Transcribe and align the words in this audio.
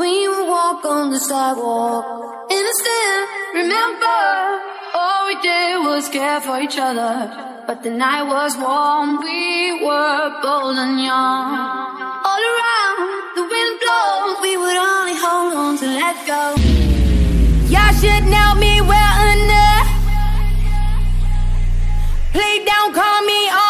when 0.00 0.14
you 0.24 0.32
walk 0.46 0.82
on 0.86 1.10
the 1.10 1.20
sidewalk. 1.20 2.04
Innocent, 2.50 3.22
remember, 3.52 4.20
all 4.96 5.26
we 5.28 5.36
did 5.48 5.76
was 5.88 6.08
care 6.08 6.40
for 6.40 6.58
each 6.58 6.78
other. 6.88 7.14
But 7.66 7.82
the 7.82 7.90
night 7.90 8.24
was 8.34 8.56
warm, 8.56 9.08
we 9.20 9.84
were 9.84 10.22
bold 10.40 10.76
and 10.84 10.96
young. 11.08 11.46
All 12.28 12.42
around, 12.52 13.00
the 13.36 13.44
wind 13.52 13.74
blows, 13.82 14.36
we 14.46 14.52
would 14.62 14.78
only 14.90 15.16
hold 15.24 15.52
on 15.64 15.72
to 15.82 15.86
let 16.00 16.16
go. 16.32 16.44
Y'all 17.72 17.92
should 18.00 18.24
know 18.34 18.50
me 18.64 18.80
well 18.80 19.20
enough. 19.36 19.88
Play 22.32 22.64
down, 22.64 22.86
call 22.94 23.20
me 23.30 23.40
on. 23.50 23.69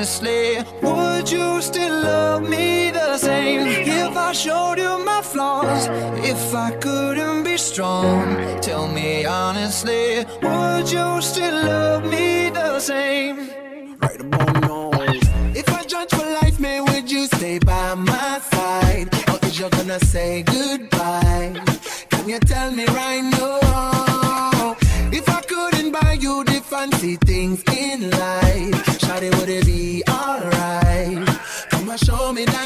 honestly, 0.00 0.56
would 0.80 1.30
you 1.30 1.60
still 1.60 2.02
love 2.02 2.48
me 2.48 2.90
the 2.90 3.18
same 3.18 3.66
if 3.66 4.16
I 4.16 4.32
showed 4.32 4.78
you 4.78 5.04
my 5.04 5.20
flaws? 5.20 5.88
If 6.24 6.54
I 6.54 6.70
couldn't 6.70 7.44
be 7.44 7.58
strong, 7.58 8.34
tell 8.62 8.88
me 8.88 9.26
honestly, 9.26 10.24
would 10.42 10.90
you 10.90 11.20
still 11.20 11.54
love 11.66 12.04
me 12.04 12.48
the 12.48 12.80
same? 12.80 13.50
Right 14.00 14.18
above 14.22 14.54
now, 14.62 14.90
if 15.54 15.68
I 15.68 15.84
judge 15.84 16.12
for 16.14 16.24
life, 16.40 16.58
man, 16.58 16.86
would 16.86 17.10
you 17.10 17.26
stay 17.26 17.58
by 17.58 17.94
my 17.94 18.40
side, 18.52 19.08
or 19.28 19.38
is 19.46 19.58
you 19.58 19.68
gonna 19.68 20.00
say 20.00 20.42
goodbye? 20.44 21.60
Can 22.08 22.26
you 22.26 22.38
tell 22.40 22.70
me 22.70 22.86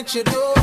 what 0.05 0.14
you 0.14 0.22
do. 0.22 0.53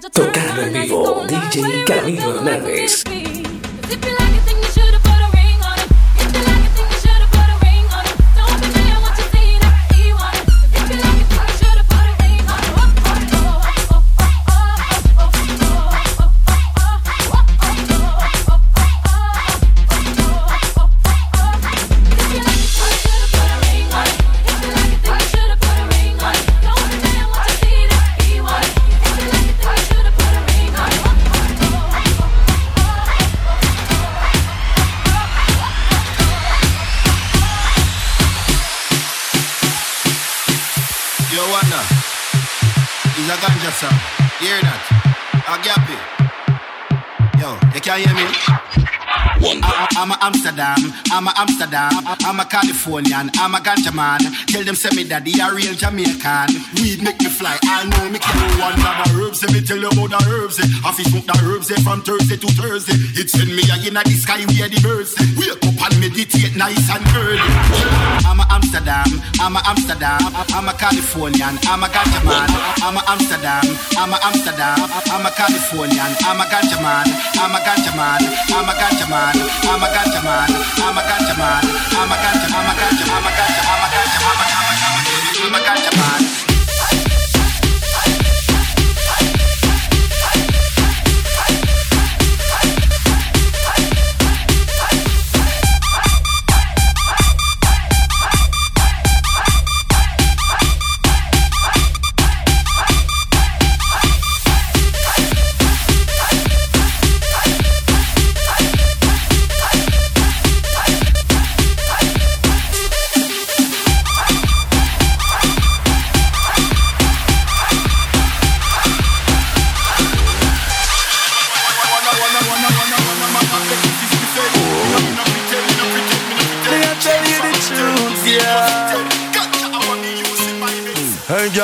Tocando 0.00 0.60
en 0.60 0.72
vivo, 0.74 1.24
DJ 1.26 1.84
Camilo 1.86 2.34
Hernández. 2.36 3.02
Sir. 43.76 43.92
You 44.40 44.48
hear 44.48 44.60
that? 44.64 44.80
A 45.52 45.54
gappy. 45.60 45.98
Yo, 47.36 47.52
you 47.74 47.80
can 47.84 48.00
hear 48.00 48.14
me? 48.16 48.24
I, 49.36 49.88
am 50.00 50.10
a 50.10 50.16
Amsterdam, 50.22 50.80
I'm 51.12 51.28
a 51.28 51.32
Amsterdam, 51.36 51.92
I'm 52.24 52.40
a 52.40 52.44
Californian, 52.46 53.28
I'm 53.36 53.54
a 53.54 53.60
ganja 53.60 53.92
man. 53.92 54.20
Tell 54.48 54.64
them 54.64 54.74
say 54.74 54.88
me 54.96 55.04
daddy 55.04 55.38
a 55.40 55.52
real 55.52 55.74
Jamaican. 55.74 56.56
Weed 56.80 57.02
make 57.02 57.20
me 57.20 57.28
fly, 57.28 57.58
I 57.64 57.84
know 57.84 58.08
me 58.08 58.18
can 58.18 58.40
one 58.56 58.80
of 58.80 58.96
the 58.96 59.06
herbs. 59.20 59.42
Let 59.44 59.52
me 59.52 59.60
tell 59.60 59.76
you 59.76 59.92
about 59.92 60.08
the 60.08 60.20
herbs. 60.32 60.56
I 60.58 60.90
fi 60.92 61.02
smoke 61.04 61.28
the 61.28 61.36
herbs 61.44 61.70
eh, 61.70 61.76
from 61.84 62.00
Thursday 62.00 62.40
to 62.40 62.48
Thursday. 62.56 62.96
It 63.20 63.28
send 63.28 63.52
me 63.52 63.62
a 63.68 63.76
inna 63.84 64.00
the 64.04 64.16
sky 64.16 64.40
where 64.56 64.72
the 64.72 64.80
birds. 64.80 65.12
Wake 65.36 65.52
up 65.52 65.76
and 65.84 66.00
meditate 66.00 66.56
nice 66.56 66.88
and 66.88 67.04
early. 67.12 67.44
I'm 68.24 68.40
a 68.40 68.46
Amsterdam, 68.48 68.85
I'm 69.40 69.56
a 69.56 69.60
Amsterdam, 69.66 70.20
I'm 70.54 70.68
a 70.68 70.74
Californian, 70.74 71.58
I'm 71.68 71.82
a 71.82 71.88
ganja 71.88 72.20
man. 72.24 72.48
I'm 72.80 72.96
a 72.96 73.02
Amsterdam, 73.08 73.64
I'm 73.98 74.12
a 74.12 74.18
Amsterdam, 74.22 74.78
I'm 75.12 75.26
a 75.26 75.30
Californian, 75.30 76.12
I'm 76.24 76.40
a 76.40 76.46
ganja 76.46 76.80
man. 76.82 77.06
I'm 77.36 77.54
a 77.54 77.60
ganja 77.60 77.92
man, 77.96 78.20
I'm 78.50 78.68
a 78.68 78.74
ganja 78.74 79.06
man, 79.10 79.34
I'm 79.66 79.82
a 79.82 79.88
ganja 79.92 80.22
man, 80.24 80.48
I'm 80.80 80.96
a 80.96 81.02
ganja 81.02 81.34
man, 81.36 81.62
I'm 81.96 82.12
a 82.12 82.16
ganja, 82.16 82.46
I'm 82.54 82.68
a 82.68 82.74
ganja, 82.80 83.04
I'm 83.06 83.26
a 83.26 83.32
ganja, 83.36 83.62
I'm 83.66 83.84
a 83.84 83.90
ganja, 83.92 84.20
I'm 84.24 84.40
a 84.40 84.46
ganja, 84.46 85.44
I'm 85.44 85.54
a 85.54 85.58
ganja 85.60 85.92
man. 85.96 86.45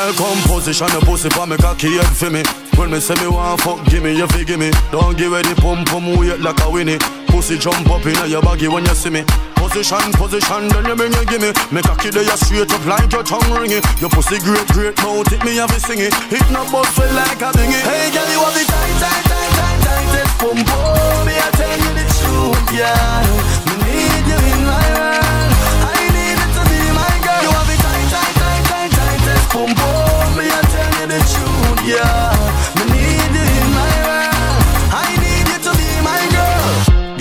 Girl 0.02 0.14
come 0.14 0.42
position 0.50 0.88
your 0.90 1.00
pussy 1.02 1.30
for 1.30 1.46
me 1.46 1.56
cocky 1.56 1.94
head 1.94 2.16
for 2.16 2.30
me. 2.30 2.42
When 2.76 2.90
me 2.90 2.98
say 2.98 3.14
me 3.22 3.28
want 3.28 3.60
fuck, 3.60 3.84
give 3.86 4.02
me 4.02 4.16
your 4.16 4.26
fig, 4.28 4.46
give 4.46 4.58
me. 4.58 4.70
Don't 4.90 5.16
give 5.16 5.32
it 5.32 5.46
the 5.46 5.54
pum 5.60 5.84
pum 5.84 6.16
weight 6.16 6.40
like 6.40 6.58
a 6.62 6.70
winnie. 6.70 6.98
Pussy 7.28 7.58
jump 7.58 7.88
up 7.90 8.04
in 8.06 8.16
your 8.30 8.42
baggy 8.42 8.68
when 8.68 8.84
you 8.84 8.94
see 8.94 9.10
me. 9.10 9.22
Position, 9.54 10.10
position, 10.18 10.68
then 10.68 10.86
you 10.86 10.96
bring 10.96 11.12
you 11.12 11.24
give 11.26 11.40
me. 11.40 11.50
Me 11.70 11.82
cocky 11.82 12.10
there 12.10 12.24
you 12.24 12.36
straight 12.36 12.72
up 12.72 12.84
like 12.86 13.12
your 13.12 13.22
tongue 13.22 13.46
ringing. 13.54 13.82
Your 14.00 14.10
pussy 14.10 14.38
great, 14.42 14.66
great 14.74 14.96
mouth, 14.98 15.30
it 15.30 15.44
me 15.44 15.56
have 15.56 15.70
it 15.70 15.82
singing. 15.82 16.12
It 16.34 16.46
not 16.50 16.66
bust 16.72 16.90
feel 16.98 17.12
like 17.14 17.38
a 17.38 17.50
bingy. 17.54 17.78
Hey 17.86 18.10
girl, 18.10 18.26
you 18.26 18.40
have 18.42 18.54
the 18.54 18.64
tight, 18.66 18.96
tight, 18.98 19.24
tight, 19.30 19.50
tight, 19.54 19.78
tight, 19.86 20.06
tight, 20.10 20.30
pum 20.40 20.58
pum. 20.66 21.26
Me 21.26 21.34
I 21.38 21.48
tell 21.54 21.78
you 21.78 21.92
the 21.94 22.04
truth, 22.18 22.72
yeah. 22.74 23.71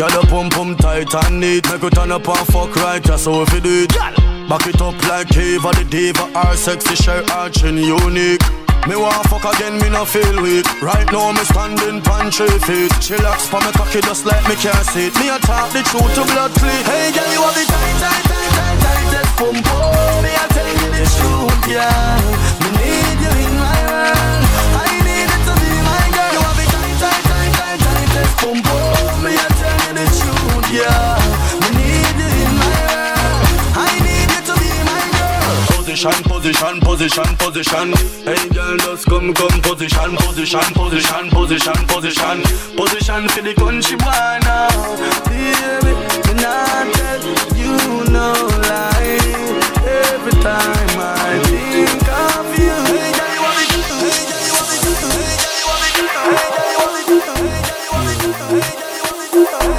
Girl. 0.01 0.09
Girl, 0.09 0.21
your 0.21 0.29
pum 0.29 0.49
pum 0.49 0.75
tight 0.77 1.13
and 1.25 1.39
neat. 1.39 1.69
Make 1.69 1.83
you 1.83 1.89
turn 1.89 2.11
up 2.11 2.27
and 2.27 2.47
fuck 2.47 2.75
right, 2.75 3.03
just 3.03 3.23
so 3.23 3.41
if 3.43 3.53
you 3.53 3.61
do 3.61 3.83
it. 3.83 3.93
Back 4.49 4.67
it 4.67 4.81
up 4.81 4.97
like 5.07 5.35
Eva 5.37 5.71
the 5.71 5.85
diva, 5.89 6.23
our 6.35 6.55
sexy 6.55 6.95
shirt 6.95 7.29
arching 7.31 7.77
unique. 7.77 8.41
Me 8.87 8.95
want 8.95 9.29
fuck 9.29 9.45
again, 9.45 9.77
me 9.77 9.89
no 9.89 10.05
feel 10.05 10.41
weak. 10.41 10.65
Right 10.81 11.05
now 11.11 11.31
me 11.31 11.43
standing 11.45 12.01
pan 12.01 12.31
three 12.31 12.59
feet. 12.65 12.91
Chillax 12.97 13.45
for 13.47 13.61
me 13.61 13.71
cocky 13.73 14.01
just 14.01 14.25
like 14.25 14.43
me 14.49 14.55
can't 14.55 14.85
see 14.87 15.07
it. 15.07 15.15
Me 15.19 15.29
a 15.29 15.37
talk 15.39 15.71
the 15.71 15.83
truth 15.83 16.13
to 16.15 16.23
blood 16.33 16.51
clean. 16.57 16.83
Hey 16.89 17.13
girl, 17.13 17.31
you 17.31 17.41
have 17.41 17.53
the 17.53 17.65
tight, 17.69 17.95
tight, 18.01 18.23
tight, 18.25 18.49
tight, 18.57 18.77
tight, 18.81 19.05
tight, 19.13 19.29
pum 19.37 19.55
pum. 19.61 20.23
Me 20.23 20.31
a 20.33 20.45
tell 20.49 20.67
you 20.67 20.89
the 20.97 21.05
truth, 21.13 21.69
yeah. 21.69 22.40
Position, 36.01 36.23
position, 36.23 36.79
position, 36.79 37.29
position. 37.37 37.93
Hey 38.25 38.49
girl, 38.49 38.75
just 38.77 39.05
come, 39.05 39.35
come, 39.35 39.61
position, 39.61 40.17
position, 40.17 40.73
position, 40.73 41.29
position, 41.29 41.77
position, 41.85 42.41
position 42.73 43.29
for 43.29 43.41
the 43.45 43.53
country 43.53 43.97
boy 43.97 44.09
oh. 44.09 44.41
now. 44.41 44.97
Baby, 45.29 45.93
me 46.25 46.33
not 46.41 46.89
tell 46.97 47.21
you 47.53 47.77
no 48.09 48.33
lie. 48.65 49.21
Every 49.85 50.33
time 50.41 50.97
I 50.97 51.37
think 51.45 52.01
of 52.09 52.49
you. 52.57 52.73
Hey 52.89 53.13
girl, 53.13 53.29
you 53.29 53.45
want 53.45 53.61
me? 53.61 53.69
Hey 54.01 54.25
girl, 54.25 54.41
you 54.41 54.57
want 54.57 54.73
me? 54.73 54.81
Hey 54.81 55.37
girl, 55.37 55.53
you 55.53 55.69
want 55.69 55.85
me? 55.85 56.01
Hey 56.01 56.01
girl, 56.01 56.65
you 56.65 56.81
want 56.81 56.97
me? 56.97 57.13
Hey 57.13 57.21
girl, 57.21 57.77
you 57.77 57.93
want 57.93 58.09
me? 58.09 58.57
Hey 58.57 58.73
girl, 58.73 58.89
you 58.89 59.05
want 59.05 59.21
me 59.21 59.21
to? 59.21 59.37
Hey 59.37 59.53
girl. 59.53 59.69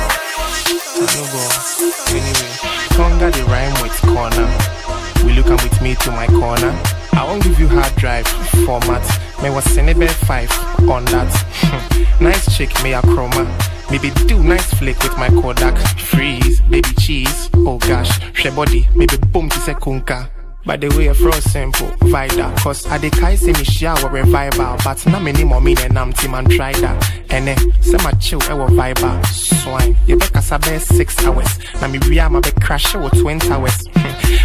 Anyway, 2.15 2.79
Tonga 2.95 3.27
the 3.35 3.43
rhyme 3.51 3.75
with 3.83 3.99
corner. 4.07 4.82
Will 5.25 5.33
you 5.33 5.43
come 5.43 5.59
with 5.63 5.81
me 5.81 5.95
to 5.95 6.11
my 6.11 6.27
corner? 6.27 6.73
I 7.13 7.25
won't 7.25 7.43
give 7.43 7.59
you 7.59 7.69
hard 7.69 7.95
drive 7.97 8.27
format. 8.67 9.03
May 9.43 9.51
was 9.51 9.65
Senebe 9.67 10.09
5 10.09 10.89
on 10.89 11.05
that. 11.07 12.17
nice 12.21 12.57
chick, 12.57 12.71
may 12.83 12.95
a 12.95 13.03
chroma. 13.03 13.47
Maybe 13.91 14.11
do 14.27 14.43
nice 14.43 14.73
flick 14.75 14.99
with 15.03 15.17
my 15.19 15.29
Kodak. 15.29 15.77
Freeze, 15.99 16.61
baby 16.63 16.89
cheese. 16.99 17.51
Oh 17.55 17.79
gosh, 17.79 18.11
she 18.35 18.51
body. 18.51 18.89
Maybe 18.97 19.17
boom 19.33 19.49
to 19.51 19.59
say 19.61 19.75
kunka. 19.75 20.31
By 20.65 20.77
the 20.77 20.89
way, 20.97 21.13
fro 21.13 21.33
simple, 21.33 21.89
vida. 22.09 22.55
Cause 22.59 22.87
I 22.87 22.97
de 22.99 23.11
kai 23.11 23.35
say 23.35 23.53
me 23.53 23.65
shower 23.65 24.09
revival. 24.09 24.77
But 24.85 25.05
na 25.07 25.19
many 25.19 25.43
more 25.43 25.61
mean 25.61 25.79
and 25.81 25.99
I'm 25.99 26.13
team 26.13 26.35
and 26.35 26.49
try 26.51 26.73
that. 26.73 26.97
And 27.31 27.49
eh, 27.49 27.57
say 27.81 27.97
my 28.05 28.13
chill, 28.13 28.39
ewo 28.41 28.69
viber. 28.69 29.27
Swine. 29.27 29.97
You 30.07 30.17
be 30.17 30.27
kasabe 30.27 30.81
six 30.81 31.19
hours. 31.25 31.59
Na 31.81 31.89
me 31.89 31.99
ria 32.07 32.31
ma 32.31 32.41
be 32.41 32.53
crash 32.53 32.95
with 32.95 33.13
twin 33.21 33.41
towers. 33.41 33.89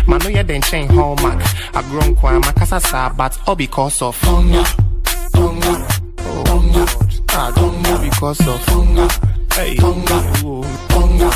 Man, 0.07 0.19
no, 0.23 0.29
yeah, 0.29 0.41
then 0.43 0.61
chain 0.63 0.87
hallmark. 0.89 1.39
I 1.75 1.81
grown 1.83 2.15
kwa 2.15 2.31
makasa 2.41 2.81
sa, 2.81 3.13
but 3.13 3.37
all 3.47 3.55
because 3.55 4.01
of 4.01 4.19
Tonga. 4.21 4.63
Tonga. 5.33 5.87
Tonga. 6.17 6.85
Ah, 7.29 7.51
Tonga 7.55 8.01
because 8.01 8.47
of 8.47 8.65
Tonga. 8.65 9.07
Hey. 9.53 9.75
Tonga. 9.75 10.17
Tonga. 10.89 11.29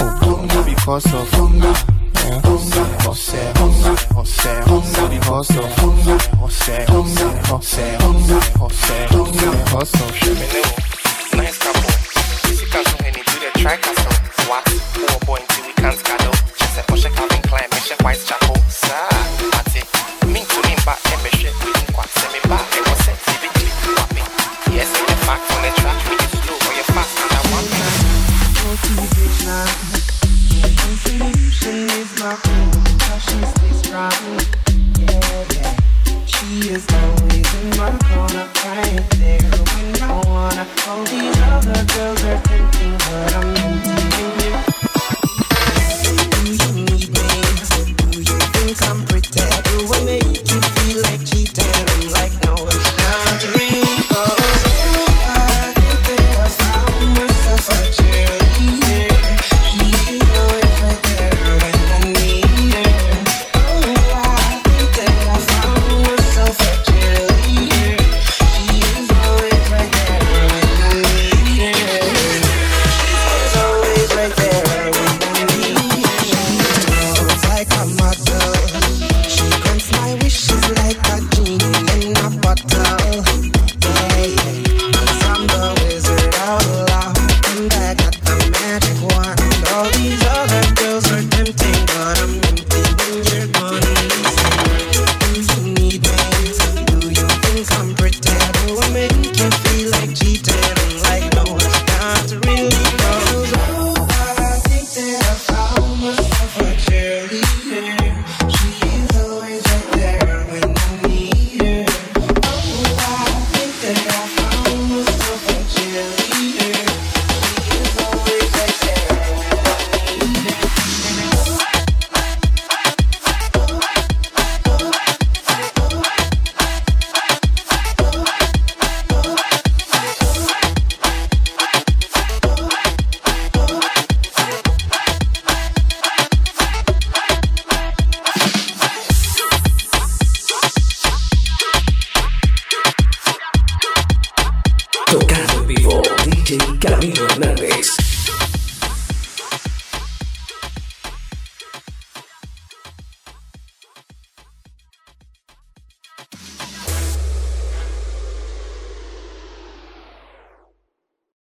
Oh, 0.00 0.20
Tonga 0.22 0.62
because 0.64 1.12
of 1.12 1.28
Tonga. 1.32 1.97
Yeah. 2.28 2.40
Tonga. 2.42 2.84
Jose. 3.04 3.52
Tonga. 3.54 3.92
Jose. 4.12 4.52
Tonga 4.68 5.08
because 5.08 5.50
of 5.56 5.76
Tonga. 5.76 6.14
Jose. 6.36 6.84
Tonga. 6.84 7.26
Jose. 7.48 7.96
Tonga. 7.98 8.38
Jose. 8.60 9.06
Tonga 9.08 9.48
because 9.64 9.94
of 9.94 10.10
Shemino. 10.20 10.62
Nice 11.36 11.58
couple. 11.58 11.88
This 12.44 12.60
you 12.60 12.68
can't 12.68 12.86
so 12.86 12.96
any 13.06 13.22
do 13.24 13.34
the 13.40 13.50
try 13.58 13.76
castle. 13.76 14.12
What? 14.48 14.64
Poor 14.92 15.18
boy 15.26 15.40
until 15.40 15.66
we 15.66 15.72
can't 15.72 16.28
a 16.78 16.82
push 16.86 17.04
a 17.04 17.10
Calvin 17.10 17.42
Klein, 17.42 17.68
sure 17.80 17.96
white 18.02 18.20
chapel. 18.24 18.56
Sir, 18.68 19.17